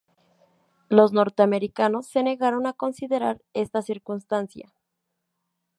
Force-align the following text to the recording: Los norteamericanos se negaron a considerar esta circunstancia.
Los 0.89 1.13
norteamericanos 1.13 2.07
se 2.07 2.23
negaron 2.23 2.65
a 2.65 2.73
considerar 2.73 3.43
esta 3.53 3.83
circunstancia. 3.83 4.73